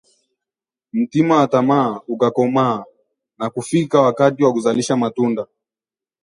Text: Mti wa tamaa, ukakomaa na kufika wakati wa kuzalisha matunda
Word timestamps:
Mti 0.93 1.19
wa 1.29 1.39
tamaa, 1.51 2.01
ukakomaa 2.07 2.85
na 3.37 3.49
kufika 3.49 4.01
wakati 4.01 4.43
wa 4.43 4.53
kuzalisha 4.53 4.97
matunda 4.97 5.47